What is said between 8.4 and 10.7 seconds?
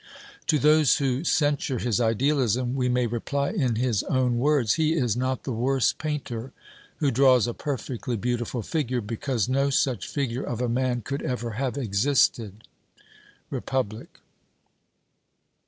figure, because no such figure of a